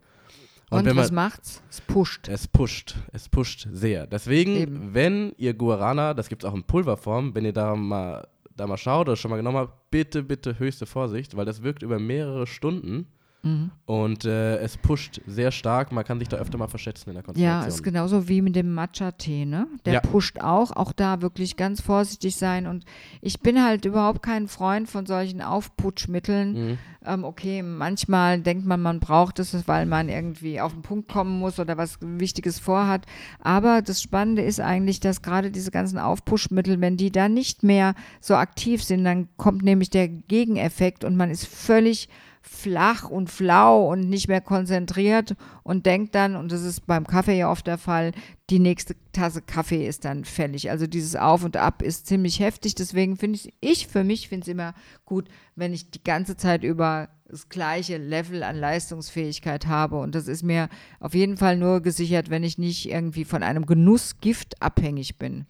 Und, 0.69 0.85
wenn 0.85 0.95
was 0.95 1.11
man, 1.11 1.25
macht's? 1.25 1.61
Es 1.69 1.81
pusht. 1.81 2.29
es 2.29 2.47
pusht, 2.47 2.95
es 3.11 3.27
pusht 3.27 3.67
sehr. 3.71 4.07
Deswegen, 4.07 4.55
Eben. 4.55 4.93
wenn 4.93 5.33
ihr 5.37 5.53
Guarana, 5.53 6.13
das 6.13 6.29
gibt 6.29 6.43
es 6.43 6.49
auch 6.49 6.53
in 6.53 6.63
Pulverform, 6.63 7.33
wenn 7.35 7.43
ihr 7.43 7.53
da 7.53 7.75
mal, 7.75 8.27
da 8.55 8.67
mal 8.67 8.77
schaut 8.77 9.07
oder 9.07 9.15
schon 9.15 9.31
mal 9.31 9.37
genommen 9.37 9.57
habt, 9.57 9.89
bitte, 9.89 10.23
bitte 10.23 10.59
höchste 10.59 10.85
Vorsicht, 10.85 11.35
weil 11.35 11.45
das 11.45 11.63
wirkt 11.63 11.81
über 11.81 11.99
mehrere 11.99 12.45
Stunden 12.45 13.07
Mhm. 13.41 13.71
und 13.85 14.25
äh, 14.25 14.57
es 14.57 14.75
pusht 14.75 15.21
sehr 15.25 15.51
stark. 15.51 15.93
Man 15.93 16.03
kann 16.03 16.19
sich 16.19 16.27
da 16.27 16.35
öfter 16.37 16.57
mal 16.57 16.67
verschätzen 16.67 17.09
in 17.09 17.13
der 17.15 17.23
Konzentration. 17.23 17.61
Ja, 17.61 17.67
ist 17.67 17.83
genauso 17.83 18.27
wie 18.27 18.41
mit 18.41 18.53
dem 18.55 18.73
Matcha-Tee, 18.73 19.45
ne? 19.45 19.65
Der 19.85 19.93
Ja. 19.93 19.99
pusht 20.01 20.41
auch. 20.41 20.71
Auch 20.75 20.91
da 20.91 21.21
wirklich 21.21 21.55
ganz 21.55 21.79
vorsichtig 21.79 22.35
sein. 22.35 22.67
Und 22.67 22.83
ich 23.21 23.39
bin 23.39 23.63
halt 23.63 23.85
überhaupt 23.85 24.23
kein 24.23 24.49
Freund 24.49 24.89
von 24.89 25.05
solchen 25.05 25.41
Aufputschmitteln. 25.41 26.53
Mhm. 26.71 26.77
Ähm, 27.05 27.23
okay, 27.23 27.63
manchmal 27.63 28.41
denkt 28.41 28.65
man, 28.65 28.81
man 28.81 28.99
braucht 28.99 29.39
es, 29.39 29.55
weil 29.69 29.85
man 29.85 30.09
irgendwie 30.09 30.59
auf 30.59 30.73
den 30.73 30.81
Punkt 30.81 31.07
kommen 31.09 31.39
muss 31.39 31.59
oder 31.59 31.77
was 31.77 31.97
Wichtiges 32.01 32.59
vorhat. 32.59 33.05
Aber 33.39 33.81
das 33.81 34.01
Spannende 34.01 34.41
ist 34.41 34.59
eigentlich, 34.59 34.99
dass 34.99 35.21
gerade 35.21 35.49
diese 35.49 35.71
ganzen 35.71 35.97
Aufpushmittel, 35.97 36.81
wenn 36.81 36.97
die 36.97 37.11
da 37.11 37.29
nicht 37.29 37.63
mehr 37.63 37.95
so 38.19 38.35
aktiv 38.35 38.83
sind, 38.83 39.05
dann 39.05 39.29
kommt 39.37 39.63
nämlich 39.63 39.89
der 39.89 40.09
Gegeneffekt 40.09 41.05
und 41.05 41.15
man 41.15 41.29
ist 41.31 41.47
völlig 41.47 42.09
flach 42.41 43.09
und 43.09 43.29
flau 43.29 43.91
und 43.91 44.09
nicht 44.09 44.27
mehr 44.27 44.41
konzentriert 44.41 45.35
und 45.63 45.85
denkt 45.85 46.15
dann, 46.15 46.35
und 46.35 46.51
das 46.51 46.63
ist 46.63 46.87
beim 46.87 47.05
Kaffee 47.05 47.37
ja 47.37 47.51
oft 47.51 47.67
der 47.67 47.77
Fall, 47.77 48.11
die 48.49 48.59
nächste 48.59 48.95
Tasse 49.11 49.41
Kaffee 49.41 49.87
ist 49.87 50.05
dann 50.05 50.25
fällig. 50.25 50.71
Also 50.71 50.87
dieses 50.87 51.15
Auf 51.15 51.43
und 51.43 51.57
Ab 51.57 51.81
ist 51.81 52.07
ziemlich 52.07 52.39
heftig. 52.39 52.75
Deswegen 52.75 53.17
finde 53.17 53.37
ich, 53.37 53.53
ich 53.61 53.87
für 53.87 54.03
mich 54.03 54.29
finde 54.29 54.43
es 54.43 54.47
immer 54.47 54.73
gut, 55.05 55.27
wenn 55.55 55.73
ich 55.73 55.91
die 55.91 56.03
ganze 56.03 56.37
Zeit 56.37 56.63
über 56.63 57.09
das 57.29 57.49
gleiche 57.49 57.97
Level 57.97 58.41
an 58.43 58.55
Leistungsfähigkeit 58.55 59.67
habe. 59.67 59.99
Und 59.99 60.15
das 60.15 60.27
ist 60.27 60.43
mir 60.43 60.69
auf 60.99 61.13
jeden 61.13 61.37
Fall 61.37 61.57
nur 61.57 61.81
gesichert, 61.81 62.29
wenn 62.29 62.43
ich 62.43 62.57
nicht 62.57 62.89
irgendwie 62.89 63.25
von 63.25 63.43
einem 63.43 63.65
Genussgift 63.65 64.61
abhängig 64.61 65.17
bin. 65.17 65.45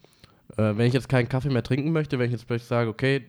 Äh, 0.56 0.76
wenn 0.76 0.86
ich 0.86 0.94
jetzt 0.94 1.08
keinen 1.08 1.28
Kaffee 1.28 1.50
mehr 1.50 1.62
trinken 1.62 1.92
möchte, 1.92 2.18
wenn 2.18 2.26
ich 2.26 2.32
jetzt 2.32 2.46
plötzlich 2.46 2.68
sage, 2.68 2.90
okay, 2.90 3.24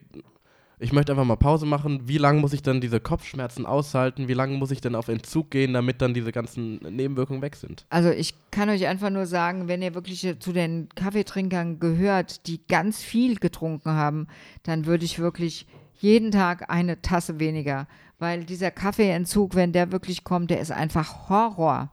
ich 0.82 0.92
möchte 0.94 1.12
einfach 1.12 1.26
mal 1.26 1.36
Pause 1.36 1.68
machen, 1.68 2.08
wie 2.08 2.18
lange 2.18 2.42
muss 2.42 2.54
ich 2.54 2.64
dann 2.64 2.82
diese 2.82 3.00
Kopfschmerzen 3.00 3.68
aushalten? 3.68 4.28
Wie 4.28 4.34
lange 4.34 4.58
muss 4.58 4.72
ich 4.72 4.82
denn 4.82 4.96
auf 4.96 5.10
Entzug 5.10 5.52
gehen, 5.52 5.74
damit 5.74 6.02
dann 6.02 6.16
diese 6.16 6.32
ganzen 6.32 6.78
Nebenwirkungen 6.78 7.44
weg 7.44 7.56
sind? 7.56 7.86
Also 7.90 8.10
ich 8.10 8.34
kann 8.50 8.68
euch 8.70 8.88
einfach 8.88 9.12
nur 9.12 9.28
sagen, 9.28 9.68
wenn 9.68 9.84
ihr 9.84 9.94
wirklich 9.94 10.36
zu 10.40 10.52
den 10.52 10.90
Kaffeetrinkern 10.96 11.80
gehört, 11.80 12.48
die 12.48 12.66
ganz 12.68 13.04
viel 13.04 13.36
getrunken 13.36 13.92
haben, 13.92 14.28
dann 14.64 14.88
würde 14.88 15.06
ich 15.06 15.20
wirklich 15.20 15.68
jeden 16.00 16.32
Tag 16.32 16.72
eine 16.72 17.00
Tasse 17.04 17.40
weniger, 17.40 17.88
weil 18.18 18.44
dieser 18.44 18.72
Kaffeeentzug, 18.72 19.54
wenn 19.54 19.74
der 19.74 19.92
wirklich 19.92 20.24
kommt, 20.24 20.50
der 20.50 20.62
ist 20.62 20.72
einfach 20.72 21.30
Horror. 21.30 21.92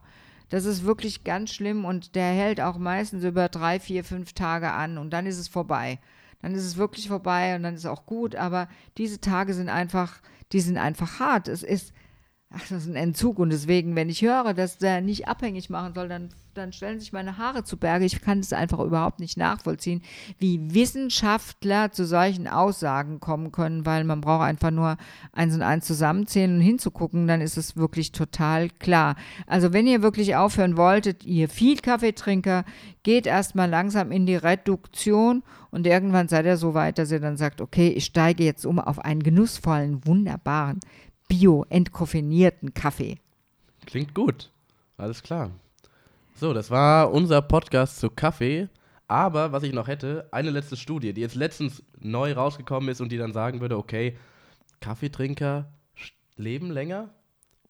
Das 0.49 0.65
ist 0.65 0.83
wirklich 0.83 1.23
ganz 1.23 1.51
schlimm 1.51 1.85
und 1.85 2.15
der 2.15 2.31
hält 2.31 2.59
auch 2.59 2.79
meistens 2.79 3.23
über 3.23 3.49
drei, 3.49 3.79
vier, 3.79 4.03
fünf 4.03 4.33
Tage 4.33 4.71
an 4.71 4.97
und 4.97 5.11
dann 5.11 5.27
ist 5.27 5.37
es 5.37 5.47
vorbei. 5.47 5.99
Dann 6.41 6.53
ist 6.53 6.65
es 6.65 6.77
wirklich 6.77 7.07
vorbei 7.07 7.55
und 7.55 7.63
dann 7.63 7.75
ist 7.75 7.81
es 7.81 7.85
auch 7.85 8.05
gut, 8.05 8.35
aber 8.35 8.69
diese 8.97 9.19
Tage 9.19 9.53
sind 9.53 9.69
einfach, 9.69 10.21
die 10.51 10.61
sind 10.61 10.77
einfach 10.77 11.19
hart. 11.19 11.47
Es 11.47 11.63
ist, 11.63 11.93
ach, 12.51 12.61
das 12.61 12.83
ist 12.83 12.87
ein 12.87 12.95
Entzug 12.95 13.37
und 13.37 13.51
deswegen, 13.51 13.95
wenn 13.95 14.09
ich 14.09 14.23
höre, 14.23 14.53
dass 14.53 14.79
der 14.79 15.01
nicht 15.01 15.27
abhängig 15.27 15.69
machen 15.69 15.93
soll, 15.93 16.09
dann, 16.09 16.29
dann 16.55 16.73
stellen 16.73 16.99
sich 16.99 17.13
meine 17.13 17.37
Haare 17.37 17.63
zu 17.63 17.77
Berge. 17.77 18.05
Ich 18.05 18.21
kann 18.21 18.39
es 18.39 18.53
einfach 18.53 18.79
überhaupt 18.79 19.19
nicht 19.19 19.37
nachvollziehen, 19.37 20.01
wie 20.39 20.73
Wissenschaftler 20.73 21.91
zu 21.91 22.07
solchen 22.07 22.47
Aussagen 22.47 23.19
kommen 23.19 23.51
können, 23.51 23.85
weil 23.85 24.03
man 24.03 24.21
braucht 24.21 24.45
einfach 24.45 24.71
nur 24.71 24.97
eins 25.31 25.53
und 25.53 25.61
eins 25.61 25.85
zusammenzählen 25.85 26.55
und 26.55 26.61
hinzugucken, 26.61 27.27
dann 27.27 27.41
ist 27.41 27.57
es 27.57 27.77
wirklich 27.77 28.11
total 28.13 28.69
klar. 28.69 29.15
Also 29.45 29.71
wenn 29.71 29.85
ihr 29.85 30.01
wirklich 30.01 30.35
aufhören 30.35 30.75
wolltet, 30.75 31.23
ihr 31.25 31.49
viel 31.49 31.77
Kaffeetrinker, 31.77 32.65
geht 33.03 33.27
erstmal 33.27 33.69
langsam 33.69 34.11
in 34.11 34.25
die 34.25 34.35
Reduktion 34.35 35.43
und 35.69 35.85
irgendwann 35.85 36.27
seid 36.27 36.45
ihr 36.47 36.57
so 36.57 36.73
weit, 36.73 36.97
dass 36.97 37.11
ihr 37.11 37.19
dann 37.19 37.37
sagt, 37.37 37.61
okay, 37.61 37.89
ich 37.89 38.05
steige 38.05 38.43
jetzt 38.43 38.65
um 38.65 38.79
auf 38.79 38.97
einen 38.97 39.21
genussvollen, 39.21 40.05
wunderbaren 40.05 40.79
bio-entkoffinierten 41.29 42.73
Kaffee. 42.73 43.17
Klingt 43.85 44.13
gut. 44.13 44.51
Alles 44.97 45.23
klar. 45.23 45.51
So, 46.35 46.53
das 46.53 46.69
war 46.69 47.11
unser 47.11 47.41
Podcast 47.41 47.99
zu 47.99 48.09
Kaffee. 48.09 48.67
Aber 49.07 49.51
was 49.51 49.63
ich 49.63 49.73
noch 49.73 49.87
hätte, 49.87 50.27
eine 50.31 50.51
letzte 50.51 50.77
Studie, 50.77 51.13
die 51.13 51.21
jetzt 51.21 51.35
letztens 51.35 51.81
neu 51.99 52.33
rausgekommen 52.33 52.89
ist 52.89 53.01
und 53.01 53.11
die 53.11 53.17
dann 53.17 53.33
sagen 53.33 53.59
würde, 53.59 53.77
okay, 53.77 54.15
Kaffeetrinker 54.81 55.71
leben 56.35 56.69
länger, 56.69 57.09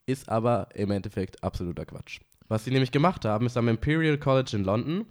ist 0.06 0.28
aber 0.28 0.68
im 0.74 0.92
Endeffekt 0.92 1.42
absoluter 1.44 1.86
Quatsch. 1.86 2.20
Was 2.50 2.66
sie 2.66 2.72
nämlich 2.72 2.92
gemacht 2.92 3.24
haben, 3.26 3.46
ist 3.46 3.56
am 3.56 3.70
Imperial 3.70 4.18
College 4.18 4.58
in 4.58 4.64
London, 4.64 5.06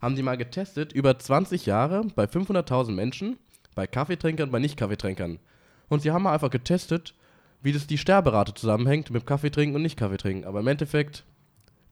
haben 0.00 0.16
die 0.16 0.22
mal 0.22 0.36
getestet, 0.36 0.92
über 0.92 1.18
20 1.18 1.66
Jahre 1.66 2.04
bei 2.14 2.24
500.000 2.24 2.92
Menschen, 2.92 3.38
bei 3.74 3.86
Kaffeetrinkern, 3.86 4.50
bei 4.50 4.60
Nicht-Kaffeetrinkern. 4.60 5.38
Und 5.88 6.02
sie 6.02 6.12
haben 6.12 6.22
mal 6.22 6.34
einfach 6.34 6.50
getestet, 6.50 7.14
wie 7.64 7.72
das 7.72 7.86
die 7.86 7.98
Sterberate 7.98 8.52
zusammenhängt 8.54 9.10
mit 9.10 9.26
Kaffeetrinken 9.26 9.74
und 9.74 9.82
Nicht-Kaffeetrinken. 9.82 10.44
Aber 10.44 10.60
im 10.60 10.66
Endeffekt 10.66 11.24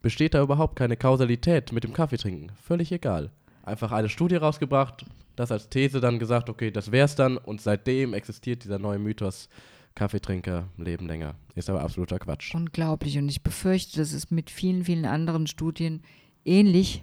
besteht 0.03 0.35
da 0.35 0.43
überhaupt 0.43 0.77
keine 0.77 0.99
Kausalität 0.99 1.73
mit 1.73 1.83
dem 1.83 1.95
Kaffeetrinken. 1.95 2.53
Völlig 2.63 2.93
egal. 2.93 3.31
Einfach 3.65 3.91
eine 3.91 4.11
Studie 4.11 4.37
rausgebracht, 4.37 5.07
das 5.35 5.51
als 5.51 5.71
These 5.71 6.01
dann 6.01 6.19
gesagt, 6.19 6.51
okay, 6.51 6.71
das 6.71 6.93
wär's 6.93 7.17
dann. 7.17 7.39
Und 7.39 7.63
seitdem 7.63 8.13
existiert 8.13 8.65
dieser 8.65 8.79
neue 8.79 8.99
Mythos, 8.99 9.49
Kaffeetrinker 9.95 10.69
leben 10.77 11.07
länger. 11.07 11.35
Ist 11.55 11.71
aber 11.71 11.81
absoluter 11.81 12.19
Quatsch. 12.19 12.55
Unglaublich. 12.55 13.17
Und 13.17 13.29
ich 13.31 13.43
befürchte, 13.43 13.97
das 13.99 14.13
ist 14.13 14.31
mit 14.31 14.51
vielen, 14.51 14.85
vielen 14.85 15.07
anderen 15.07 15.47
Studien 15.47 16.03
ähnlich. 16.45 17.03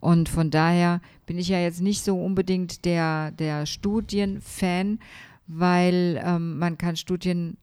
Und 0.00 0.30
von 0.30 0.50
daher 0.50 1.02
bin 1.26 1.38
ich 1.38 1.48
ja 1.48 1.60
jetzt 1.60 1.82
nicht 1.82 2.02
so 2.02 2.18
unbedingt 2.18 2.86
der, 2.86 3.32
der 3.32 3.66
Studienfan, 3.66 5.00
weil 5.46 6.20
ähm, 6.24 6.58
man 6.58 6.78
kann 6.78 6.96
Studien 6.96 7.58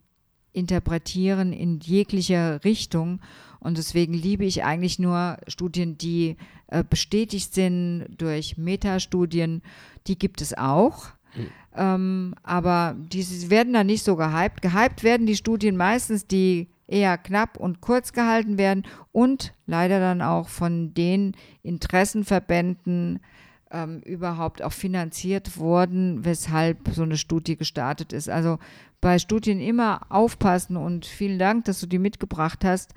interpretieren 0.57 1.53
in 1.53 1.79
jeglicher 1.79 2.63
Richtung. 2.63 3.19
Und 3.59 3.77
deswegen 3.77 4.13
liebe 4.13 4.45
ich 4.45 4.63
eigentlich 4.63 4.99
nur 4.99 5.37
Studien, 5.47 5.97
die 5.97 6.37
äh, 6.67 6.83
bestätigt 6.83 7.53
sind 7.53 8.07
durch 8.17 8.57
Metastudien. 8.57 9.61
Die 10.07 10.17
gibt 10.17 10.41
es 10.41 10.57
auch. 10.57 11.07
Ähm, 11.75 12.33
aber 12.43 12.95
die 12.97 13.23
werden 13.49 13.73
da 13.73 13.83
nicht 13.83 14.03
so 14.03 14.15
gehypt. 14.15 14.61
Gehypt 14.61 15.03
werden 15.03 15.27
die 15.27 15.35
Studien 15.35 15.77
meistens, 15.77 16.25
die 16.25 16.67
eher 16.87 17.17
knapp 17.17 17.57
und 17.57 17.81
kurz 17.81 18.13
gehalten 18.13 18.57
werden 18.57 18.83
und 19.11 19.53
leider 19.65 19.99
dann 19.99 20.21
auch 20.21 20.47
von 20.47 20.93
den 20.93 21.35
Interessenverbänden 21.61 23.19
ähm, 23.71 24.01
überhaupt 24.01 24.61
auch 24.61 24.73
finanziert 24.73 25.57
wurden, 25.57 26.23
weshalb 26.25 26.89
so 26.91 27.03
eine 27.03 27.17
Studie 27.17 27.55
gestartet 27.57 28.13
ist. 28.13 28.29
Also 28.29 28.59
bei 29.01 29.19
Studien 29.19 29.59
immer 29.59 30.01
aufpassen 30.09 30.77
und 30.77 31.05
vielen 31.05 31.39
Dank, 31.39 31.65
dass 31.65 31.79
du 31.79 31.87
die 31.87 31.99
mitgebracht 31.99 32.63
hast. 32.63 32.93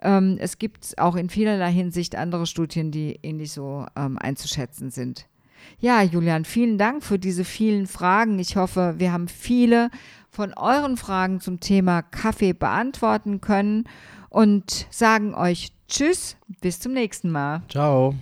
Ähm, 0.00 0.36
es 0.40 0.58
gibt 0.58 0.98
auch 0.98 1.16
in 1.16 1.28
vielerlei 1.28 1.72
Hinsicht 1.72 2.16
andere 2.16 2.46
Studien, 2.46 2.90
die 2.90 3.18
ähnlich 3.22 3.52
so 3.52 3.86
ähm, 3.96 4.18
einzuschätzen 4.18 4.90
sind. 4.90 5.26
Ja, 5.78 6.02
Julian, 6.02 6.44
vielen 6.44 6.78
Dank 6.78 7.02
für 7.02 7.18
diese 7.18 7.44
vielen 7.44 7.86
Fragen. 7.86 8.38
Ich 8.38 8.56
hoffe, 8.56 8.94
wir 8.98 9.12
haben 9.12 9.28
viele 9.28 9.90
von 10.30 10.54
euren 10.54 10.96
Fragen 10.96 11.40
zum 11.40 11.60
Thema 11.60 12.02
Kaffee 12.02 12.52
beantworten 12.52 13.40
können 13.40 13.84
und 14.30 14.86
sagen 14.90 15.34
euch 15.34 15.72
Tschüss, 15.88 16.36
bis 16.60 16.80
zum 16.80 16.92
nächsten 16.92 17.30
Mal. 17.30 17.62
Ciao. 17.68 18.14